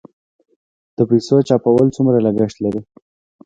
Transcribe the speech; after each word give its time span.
د 0.97 0.99
پیسو 1.09 1.35
چاپول 1.47 1.87
څومره 1.95 2.17
لګښت 2.25 2.57
لري؟ 2.63 2.81